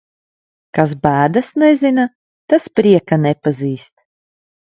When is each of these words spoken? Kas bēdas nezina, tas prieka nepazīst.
Kas 0.77 0.93
bēdas 1.01 1.51
nezina, 1.65 2.07
tas 2.53 2.65
prieka 2.79 3.19
nepazīst. 3.29 3.93